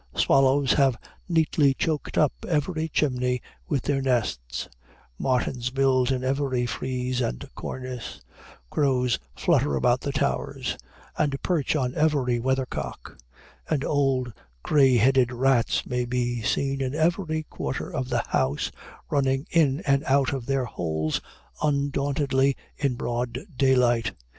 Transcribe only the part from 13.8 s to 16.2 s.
old gray headed rats may